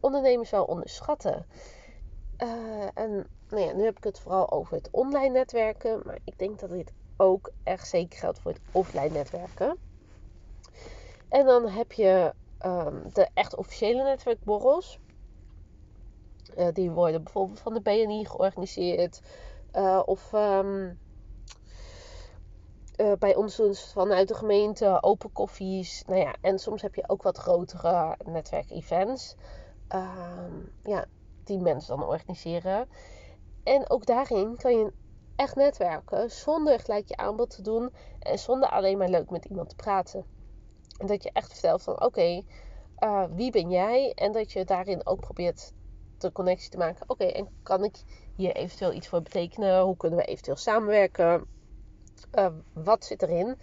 ondernemers 0.00 0.50
wel 0.50 0.64
onderschatten. 0.64 1.46
Uh, 2.38 2.88
en 2.94 3.26
nou 3.48 3.62
ja, 3.62 3.72
nu 3.72 3.84
heb 3.84 3.96
ik 3.96 4.04
het 4.04 4.20
vooral 4.20 4.50
over 4.50 4.76
het 4.76 4.88
online 4.90 5.32
netwerken. 5.32 6.00
Maar 6.04 6.18
ik 6.24 6.38
denk 6.38 6.58
dat 6.58 6.70
dit 6.70 6.92
ook 7.16 7.50
echt 7.62 7.88
zeker 7.88 8.18
geldt 8.18 8.38
voor 8.38 8.50
het 8.50 8.60
offline 8.72 9.08
netwerken. 9.08 9.76
En 11.28 11.46
dan 11.46 11.68
heb 11.68 11.92
je 11.92 12.32
um, 12.66 13.02
de 13.12 13.28
echt 13.34 13.56
officiële 13.56 14.02
netwerkborrels. 14.02 14.98
Uh, 16.58 16.66
die 16.72 16.90
worden 16.90 17.22
bijvoorbeeld 17.22 17.60
van 17.60 17.74
de 17.74 17.80
BNI 17.80 18.26
georganiseerd. 18.26 19.20
Uh, 19.72 20.02
of 20.04 20.32
um, 20.32 20.98
uh, 22.96 23.12
bij 23.18 23.34
ons 23.34 23.62
vanuit 23.92 24.28
de 24.28 24.34
gemeente 24.34 24.98
open 25.02 25.32
koffies. 25.32 26.04
Nou 26.06 26.20
ja, 26.20 26.34
en 26.40 26.58
soms 26.58 26.82
heb 26.82 26.94
je 26.94 27.08
ook 27.08 27.22
wat 27.22 27.38
grotere 27.38 28.16
netwerkevents. 28.24 29.36
Um, 29.94 30.72
ja, 30.82 31.04
die 31.44 31.58
mensen 31.58 31.96
dan 31.96 32.08
organiseren. 32.08 32.88
En 33.62 33.90
ook 33.90 34.06
daarin 34.06 34.56
kan 34.56 34.78
je 34.78 34.92
echt 35.36 35.56
netwerken 35.56 36.30
zonder 36.30 36.80
gelijk 36.80 37.08
je 37.08 37.16
aanbod 37.16 37.50
te 37.50 37.62
doen 37.62 37.92
en 38.18 38.38
zonder 38.38 38.68
alleen 38.68 38.98
maar 38.98 39.08
leuk 39.08 39.30
met 39.30 39.44
iemand 39.44 39.68
te 39.68 39.74
praten. 39.74 40.24
Dat 41.06 41.22
je 41.22 41.30
echt 41.32 41.52
vertelt 41.52 41.82
van 41.82 42.02
oké, 42.02 42.42
uh, 42.98 43.24
wie 43.34 43.50
ben 43.50 43.70
jij? 43.70 44.12
En 44.14 44.32
dat 44.32 44.52
je 44.52 44.64
daarin 44.64 45.06
ook 45.06 45.20
probeert 45.20 45.72
de 46.18 46.32
connectie 46.32 46.70
te 46.70 46.76
maken. 46.76 47.08
Oké, 47.08 47.24
en 47.24 47.48
kan 47.62 47.84
ik 47.84 48.02
hier 48.36 48.54
eventueel 48.56 48.92
iets 48.92 49.08
voor 49.08 49.22
betekenen? 49.22 49.80
Hoe 49.80 49.96
kunnen 49.96 50.18
we 50.18 50.24
eventueel 50.24 50.56
samenwerken? 50.56 51.46
Uh, 52.38 52.46
wat 52.72 53.04
zit 53.04 53.22
erin? 53.22 53.58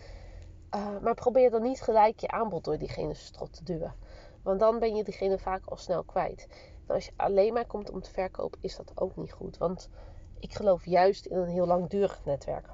Uh, 0.75 0.99
maar 1.01 1.13
probeer 1.13 1.49
dan 1.49 1.61
niet 1.61 1.81
gelijk 1.81 2.19
je 2.19 2.27
aanbod 2.27 2.63
door 2.63 2.77
diegene 2.77 3.13
strot 3.13 3.53
te 3.53 3.63
duwen. 3.63 3.95
Want 4.43 4.59
dan 4.59 4.79
ben 4.79 4.95
je 4.95 5.03
diegene 5.03 5.37
vaak 5.37 5.65
al 5.65 5.77
snel 5.77 6.03
kwijt. 6.03 6.47
En 6.87 6.95
als 6.95 7.05
je 7.05 7.11
alleen 7.15 7.53
maar 7.53 7.65
komt 7.65 7.89
om 7.89 8.01
te 8.01 8.11
verkopen, 8.11 8.59
is 8.61 8.75
dat 8.75 8.91
ook 8.95 9.15
niet 9.15 9.31
goed. 9.31 9.57
Want 9.57 9.89
ik 10.39 10.53
geloof 10.53 10.85
juist 10.85 11.25
in 11.25 11.37
een 11.37 11.47
heel 11.47 11.65
langdurig 11.65 12.21
netwerk. 12.25 12.67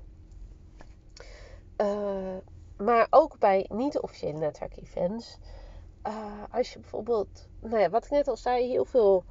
Maar 2.83 3.07
ook 3.09 3.39
bij 3.39 3.69
niet-officiële 3.69 4.37
netwerkevents. 4.37 5.37
Uh, 6.07 6.43
als 6.51 6.73
je 6.73 6.79
bijvoorbeeld, 6.79 7.47
nou 7.59 7.79
ja, 7.79 7.89
wat 7.89 8.05
ik 8.05 8.11
net 8.11 8.27
al 8.27 8.37
zei, 8.37 8.69
heel 8.69 8.85
veel 8.85 9.23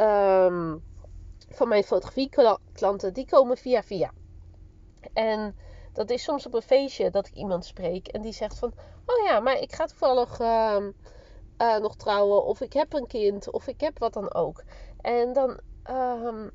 um, 0.00 0.82
van 1.48 1.68
mijn 1.68 1.84
fotografieklanten, 1.84 3.12
die 3.12 3.26
komen 3.26 3.56
via 3.56 3.82
via. 3.82 4.10
En 5.12 5.56
dat 5.92 6.10
is 6.10 6.22
soms 6.22 6.46
op 6.46 6.54
een 6.54 6.62
feestje 6.62 7.10
dat 7.10 7.26
ik 7.26 7.34
iemand 7.34 7.64
spreek 7.64 8.08
en 8.08 8.22
die 8.22 8.32
zegt 8.32 8.58
van, 8.58 8.72
oh 9.06 9.24
ja, 9.26 9.40
maar 9.40 9.58
ik 9.58 9.74
ga 9.74 9.84
toevallig 9.84 10.40
uh, 10.40 10.76
uh, 11.58 11.76
nog 11.76 11.96
trouwen 11.96 12.44
of 12.44 12.60
ik 12.60 12.72
heb 12.72 12.92
een 12.92 13.06
kind 13.06 13.50
of 13.50 13.66
ik 13.66 13.80
heb 13.80 13.98
wat 13.98 14.12
dan 14.12 14.34
ook. 14.34 14.62
En 15.00 15.32
dan 15.32 15.60
um, 15.90 16.50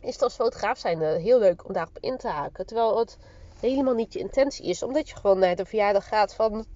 is 0.00 0.12
het 0.12 0.22
als 0.22 0.34
fotograaf 0.34 0.78
zijn 0.78 1.00
heel 1.00 1.38
leuk 1.38 1.64
om 1.64 1.72
daarop 1.72 1.98
in 2.00 2.16
te 2.16 2.28
haken. 2.28 2.66
Terwijl 2.66 2.98
het 2.98 3.18
helemaal 3.60 3.94
niet 3.94 4.12
je 4.12 4.18
intentie 4.18 4.66
is. 4.66 4.82
Omdat 4.82 5.08
je 5.08 5.16
gewoon 5.16 5.38
naar 5.38 5.56
de 5.56 5.64
verjaardag 5.64 6.08
gaat 6.08 6.34
van, 6.34 6.66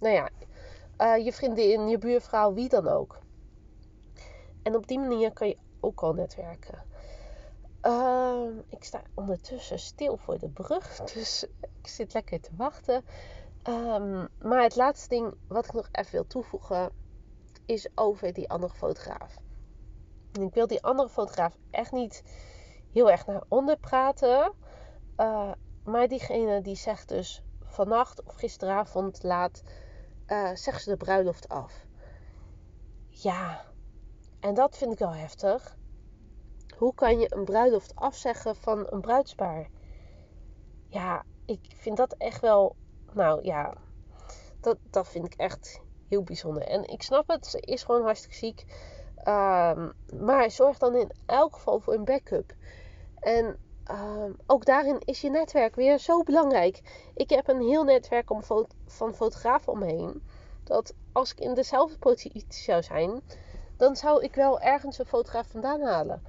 nou 0.00 0.14
ja, 0.14 0.28
uh, 0.98 1.24
je 1.24 1.32
vriendin, 1.32 1.88
je 1.88 1.98
buurvrouw, 1.98 2.54
wie 2.54 2.68
dan 2.68 2.88
ook. 2.88 3.18
En 4.62 4.76
op 4.76 4.86
die 4.86 4.98
manier 4.98 5.32
kan 5.32 5.48
je 5.48 5.56
ook 5.80 6.00
al 6.00 6.12
netwerken. 6.12 6.82
Uh, 7.82 8.46
ik 8.68 8.84
sta 8.84 9.02
ondertussen 9.14 9.78
stil 9.78 10.16
voor 10.16 10.38
de 10.38 10.48
brug, 10.48 10.96
dus 11.14 11.46
ik 11.60 11.88
zit 11.88 12.14
lekker 12.14 12.40
te 12.40 12.50
wachten. 12.56 13.04
Um, 13.68 14.28
maar 14.38 14.62
het 14.62 14.76
laatste 14.76 15.08
ding 15.08 15.34
wat 15.48 15.64
ik 15.64 15.72
nog 15.72 15.88
even 15.92 16.12
wil 16.12 16.26
toevoegen 16.26 16.90
is 17.64 17.88
over 17.94 18.32
die 18.32 18.50
andere 18.50 18.74
fotograaf. 18.74 19.36
Ik 20.40 20.54
wil 20.54 20.66
die 20.66 20.82
andere 20.82 21.08
fotograaf 21.08 21.56
echt 21.70 21.92
niet 21.92 22.22
heel 22.92 23.10
erg 23.10 23.26
naar 23.26 23.42
onder 23.48 23.76
praten. 23.76 24.52
Uh, 25.16 25.52
maar 25.86 26.08
diegene 26.08 26.60
die 26.60 26.76
zegt 26.76 27.08
dus 27.08 27.42
vannacht 27.64 28.22
of 28.22 28.34
gisteravond 28.34 29.22
laat, 29.22 29.62
uh, 30.26 30.54
zegt 30.54 30.82
ze 30.82 30.90
de 30.90 30.96
bruiloft 30.96 31.48
af. 31.48 31.86
Ja, 33.08 33.64
en 34.40 34.54
dat 34.54 34.76
vind 34.76 34.92
ik 34.92 34.98
wel 34.98 35.14
heftig. 35.14 35.76
Hoe 36.76 36.94
kan 36.94 37.18
je 37.18 37.34
een 37.34 37.44
bruiloft 37.44 37.94
afzeggen 37.94 38.56
van 38.56 38.86
een 38.90 39.00
bruidspaar? 39.00 39.68
Ja, 40.88 41.24
ik 41.44 41.60
vind 41.76 41.96
dat 41.96 42.14
echt 42.18 42.40
wel, 42.40 42.76
nou 43.12 43.44
ja, 43.44 43.74
dat, 44.60 44.78
dat 44.90 45.08
vind 45.08 45.26
ik 45.26 45.34
echt 45.34 45.80
heel 46.08 46.22
bijzonder. 46.22 46.62
En 46.62 46.84
ik 46.84 47.02
snap 47.02 47.28
het, 47.28 47.46
ze 47.46 47.60
is 47.60 47.82
gewoon 47.82 48.02
hartstikke 48.02 48.36
ziek. 48.36 48.64
Um, 49.18 49.92
maar 50.20 50.50
zorg 50.50 50.78
dan 50.78 50.94
in 50.94 51.10
elk 51.26 51.54
geval 51.54 51.80
voor 51.80 51.94
een 51.94 52.04
backup. 52.04 52.54
En 53.14 53.58
um, 53.90 54.36
ook 54.46 54.64
daarin 54.64 55.00
is 55.04 55.20
je 55.20 55.30
netwerk 55.30 55.74
weer 55.74 55.98
zo 55.98 56.22
belangrijk. 56.22 56.80
Ik 57.14 57.30
heb 57.30 57.48
een 57.48 57.60
heel 57.60 57.84
netwerk 57.84 58.30
om 58.30 58.42
van 58.86 59.14
fotografen 59.14 59.72
omheen. 59.72 60.22
Dat 60.64 60.94
als 61.12 61.32
ik 61.32 61.40
in 61.40 61.54
dezelfde 61.54 61.98
positie 61.98 62.44
zou 62.48 62.82
zijn, 62.82 63.22
dan 63.76 63.96
zou 63.96 64.22
ik 64.22 64.34
wel 64.34 64.60
ergens 64.60 64.98
een 64.98 65.06
fotograaf 65.06 65.46
vandaan 65.46 65.80
halen. 65.80 66.22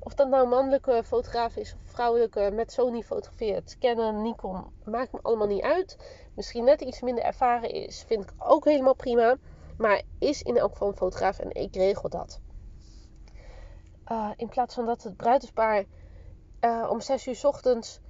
Of 0.00 0.14
dat 0.14 0.28
nou 0.28 0.42
een 0.42 0.48
mannelijke 0.48 1.02
fotograaf 1.04 1.56
is 1.56 1.74
of 1.74 1.90
vrouwelijke 1.90 2.50
met 2.52 2.72
Sony 2.72 3.02
fotografeert, 3.02 3.76
Canon, 3.78 4.22
Nikon, 4.22 4.64
maakt 4.84 5.12
me 5.12 5.18
allemaal 5.22 5.46
niet 5.46 5.62
uit. 5.62 5.96
Misschien 6.34 6.64
net 6.64 6.80
iets 6.80 7.00
minder 7.00 7.24
ervaren 7.24 7.70
is, 7.70 8.04
vind 8.06 8.22
ik 8.22 8.32
ook 8.38 8.64
helemaal 8.64 8.94
prima. 8.94 9.36
Maar 9.78 10.02
is 10.18 10.42
in 10.42 10.56
elk 10.56 10.72
geval 10.72 10.88
een 10.88 10.96
fotograaf 10.96 11.38
en 11.38 11.54
ik 11.54 11.74
regel 11.74 12.08
dat. 12.08 12.40
Uh, 14.08 14.30
in 14.36 14.48
plaats 14.48 14.74
van 14.74 14.86
dat 14.86 15.02
het 15.02 15.16
bruidspaar 15.16 15.84
uh, 16.60 16.86
om 16.90 17.00
6 17.00 17.26
uur 17.26 17.36
s 17.36 17.44
ochtends 17.44 18.00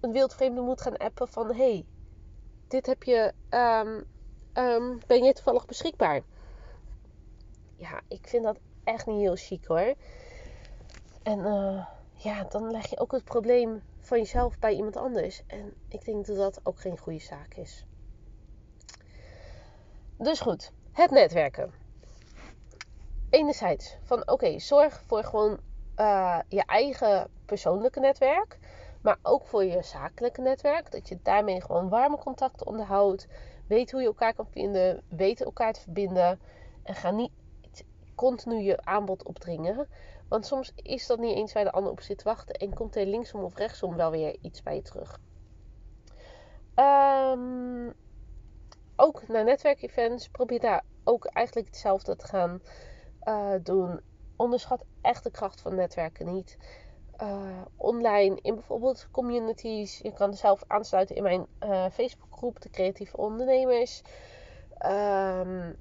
een 0.00 0.12
wildvreemde 0.12 0.60
moet 0.60 0.80
gaan 0.80 0.96
appen 0.96 1.28
van... 1.28 1.54
hey, 1.54 1.84
dit 2.68 2.86
heb 2.86 3.02
je... 3.02 3.32
Um, 3.50 4.04
um, 4.64 5.00
ben 5.06 5.24
je 5.24 5.32
toevallig 5.32 5.66
beschikbaar? 5.66 6.22
Ja, 7.76 8.00
ik 8.08 8.28
vind 8.28 8.44
dat 8.44 8.58
echt 8.84 9.06
niet 9.06 9.20
heel 9.20 9.36
chic 9.36 9.64
hoor. 9.64 9.94
En 11.22 11.38
uh, 11.38 11.86
ja, 12.12 12.44
dan 12.44 12.70
leg 12.70 12.90
je 12.90 12.98
ook 12.98 13.12
het 13.12 13.24
probleem 13.24 13.82
van 14.00 14.18
jezelf 14.18 14.58
bij 14.58 14.74
iemand 14.74 14.96
anders. 14.96 15.42
En 15.46 15.74
ik 15.88 16.04
denk 16.04 16.26
dat 16.26 16.36
dat 16.36 16.60
ook 16.62 16.80
geen 16.80 16.98
goede 16.98 17.18
zaak 17.20 17.54
is. 17.54 17.86
Dus 20.16 20.40
goed, 20.40 20.72
het 20.92 21.10
netwerken. 21.10 21.72
Enerzijds 23.30 23.96
van 24.02 24.28
oké, 24.28 24.58
zorg 24.58 25.02
voor 25.06 25.24
gewoon 25.24 25.60
uh, 25.96 26.38
je 26.48 26.64
eigen 26.66 27.30
persoonlijke 27.52 28.00
netwerk, 28.00 28.58
maar 29.02 29.18
ook 29.22 29.46
voor 29.46 29.64
je 29.64 29.82
zakelijke 29.82 30.40
netwerk. 30.40 30.90
Dat 30.90 31.08
je 31.08 31.18
daarmee 31.22 31.60
gewoon 31.60 31.88
warme 31.88 32.18
contacten 32.18 32.66
onderhoudt, 32.66 33.26
weet 33.66 33.90
hoe 33.90 34.00
je 34.00 34.06
elkaar 34.06 34.34
kan 34.34 34.46
vinden, 34.50 35.02
weet 35.08 35.42
elkaar 35.42 35.72
te 35.72 35.80
verbinden 35.80 36.40
en 36.82 36.94
ga 36.94 37.10
niet 37.10 37.30
continu 38.14 38.60
je 38.60 38.84
aanbod 38.84 39.24
opdringen. 39.24 39.88
Want 40.28 40.46
soms 40.46 40.72
is 40.76 41.06
dat 41.06 41.18
niet 41.18 41.36
eens 41.36 41.52
waar 41.52 41.64
de 41.64 41.72
ander 41.72 41.92
op 41.92 42.00
zit 42.00 42.18
te 42.18 42.24
wachten 42.24 42.54
en 42.54 42.74
komt 42.74 42.96
er 42.96 43.06
linksom 43.06 43.42
of 43.42 43.56
rechtsom 43.56 43.96
wel 43.96 44.10
weer 44.10 44.36
iets 44.40 44.62
bij 44.62 44.74
je 44.74 44.82
terug. 44.82 45.20
Um, 46.76 47.94
ook 48.96 49.28
naar 49.28 49.44
netwerkevents, 49.44 50.28
probeer 50.28 50.60
daar 50.60 50.84
ook 51.04 51.24
eigenlijk 51.24 51.66
hetzelfde 51.66 52.16
te 52.16 52.26
gaan 52.26 52.62
uh, 53.24 53.54
doen 53.62 54.00
onderschat 54.36 54.84
echt 55.00 55.24
de 55.24 55.30
kracht 55.30 55.60
van 55.60 55.74
netwerken 55.74 56.32
niet. 56.32 56.58
Uh, 57.22 57.62
online 57.76 58.38
in 58.40 58.54
bijvoorbeeld 58.54 59.08
communities. 59.10 59.98
Je 59.98 60.12
kan 60.12 60.34
zelf 60.34 60.64
aansluiten 60.66 61.16
in 61.16 61.22
mijn 61.22 61.46
uh, 61.64 61.86
Facebookgroep, 61.90 62.60
de 62.60 62.70
creatieve 62.70 63.16
ondernemers. 63.16 64.02
Um, 64.86 65.76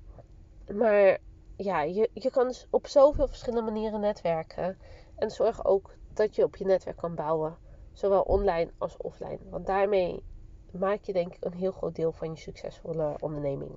maar 0.77 1.17
ja, 1.55 1.81
je, 1.81 2.09
je 2.13 2.31
kan 2.31 2.47
dus 2.47 2.67
op 2.69 2.87
zoveel 2.87 3.27
verschillende 3.27 3.71
manieren 3.71 3.99
netwerken. 3.99 4.77
En 5.15 5.31
zorg 5.31 5.65
ook 5.65 5.95
dat 6.13 6.35
je 6.35 6.43
op 6.43 6.55
je 6.55 6.65
netwerk 6.65 6.97
kan 6.97 7.15
bouwen. 7.15 7.57
Zowel 7.93 8.21
online 8.21 8.71
als 8.77 8.97
offline. 8.97 9.39
Want 9.49 9.65
daarmee 9.65 10.23
maak 10.71 11.03
je 11.03 11.13
denk 11.13 11.35
ik 11.35 11.45
een 11.45 11.53
heel 11.53 11.71
groot 11.71 11.95
deel 11.95 12.11
van 12.11 12.31
je 12.31 12.37
succesvolle 12.37 13.15
onderneming. 13.19 13.71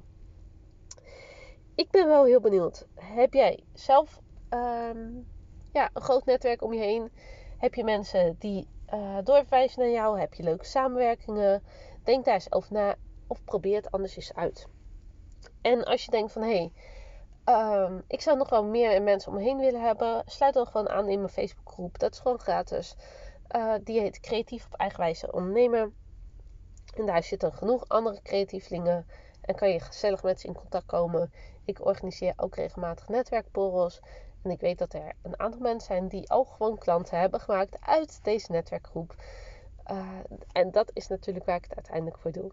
Ik 1.75 1.91
ben 1.91 2.07
wel 2.07 2.25
heel 2.25 2.41
benieuwd. 2.41 2.87
Heb 2.95 3.33
jij 3.33 3.65
zelf 3.73 4.21
ehm, 4.49 5.09
ja, 5.73 5.91
een 5.93 6.03
groot 6.03 6.25
netwerk 6.25 6.63
om 6.63 6.73
je 6.73 6.81
heen? 6.81 7.11
Heb 7.65 7.75
je 7.75 7.85
mensen 7.85 8.37
die 8.39 8.69
uh, 8.95 9.19
doorverwijzen 9.23 9.81
naar 9.81 9.91
jou? 9.91 10.21
Heb 10.21 10.35
je 10.35 10.43
leuke 10.43 10.65
samenwerkingen? 10.65 11.63
Denk 12.03 12.25
daar 12.25 12.35
eens 12.35 12.53
over 12.53 12.73
na 12.73 12.95
of 13.27 13.45
probeer 13.45 13.77
het 13.77 13.91
anders 13.91 14.17
eens 14.17 14.35
uit. 14.35 14.69
En 15.63 15.85
als 15.85 16.05
je 16.05 16.11
denkt 16.11 16.33
van 16.33 16.43
hé, 16.43 16.49
hey, 16.49 16.73
ehm, 17.45 18.01
ik 18.09 18.21
zou 18.21 18.37
nog 18.37 18.49
wel 18.49 18.65
meer 18.65 19.03
mensen 19.03 19.31
om 19.33 19.39
me 19.39 19.45
heen 19.45 19.59
willen 19.59 19.81
hebben, 19.81 20.23
sluit 20.27 20.55
dan 20.55 20.67
gewoon 20.67 20.89
aan 20.89 21.09
in 21.09 21.19
mijn 21.19 21.33
Facebookgroep. 21.33 21.99
Dat 21.99 22.13
is 22.13 22.19
gewoon 22.19 22.39
gratis. 22.39 22.97
Uh, 23.57 23.75
die 23.85 24.01
heet 24.01 24.21
Creatief 24.21 24.67
op 24.67 24.75
Eigenwijze 24.75 25.33
Ondernemen. 25.33 25.95
En 26.97 27.07
daar 27.07 27.23
zitten 27.23 27.53
genoeg 27.53 27.89
andere 27.89 28.23
creatievelingen 28.23 29.07
en 29.41 29.55
kan 29.55 29.69
je 29.69 29.81
gezellig 29.81 30.23
met 30.23 30.41
ze 30.41 30.47
in 30.47 30.55
contact 30.55 30.87
komen. 30.87 31.33
Ik 31.65 31.85
organiseer 31.85 32.33
ook 32.37 32.55
regelmatig 32.55 33.09
netwerkborrels. 33.09 34.01
En 34.45 34.51
ik 34.51 34.61
weet 34.61 34.79
dat 34.79 34.95
er 34.95 35.13
een 35.23 35.41
aantal 35.41 35.61
mensen 35.61 35.95
zijn 35.95 36.09
die 36.09 36.31
al 36.31 36.45
gewoon 36.45 36.79
klanten 36.79 37.19
hebben 37.19 37.41
gemaakt 37.41 37.77
uit 37.81 38.19
deze 38.23 38.53
netwerkgroep. 38.53 39.15
Uh, 39.91 40.09
en 40.53 40.71
dat 40.71 40.91
is 40.93 41.09
natuurlijk 41.09 41.47
waar 41.47 41.57
ik 41.57 41.65
het 41.65 41.75
uiteindelijk 41.75 42.19
voor 42.19 42.33
doe. 42.33 42.51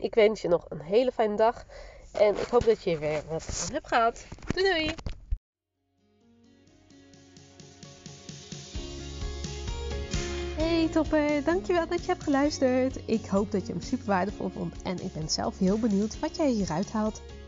Ik 0.00 0.14
wens 0.14 0.42
je 0.42 0.48
nog 0.48 0.66
een 0.68 0.80
hele 0.80 1.12
fijne 1.12 1.36
dag. 1.36 1.64
En 2.12 2.36
ik 2.40 2.46
hoop 2.46 2.64
dat 2.64 2.82
je 2.82 2.90
er 2.90 2.98
weer 2.98 3.22
wat 3.28 3.42
van 3.42 3.74
hebt 3.74 3.88
gehad. 3.88 4.26
Doei 4.54 4.68
doei! 4.68 4.94
Hey 10.56 10.88
topper, 10.88 11.44
dankjewel 11.44 11.88
dat 11.88 12.00
je 12.00 12.06
hebt 12.06 12.22
geluisterd. 12.22 13.08
Ik 13.08 13.26
hoop 13.26 13.50
dat 13.50 13.66
je 13.66 13.72
hem 13.72 13.82
super 13.82 14.06
waardevol 14.06 14.48
vond 14.48 14.82
en 14.82 15.04
ik 15.04 15.12
ben 15.12 15.28
zelf 15.28 15.58
heel 15.58 15.78
benieuwd 15.78 16.20
wat 16.20 16.36
jij 16.36 16.50
hieruit 16.50 16.92
haalt. 16.92 17.22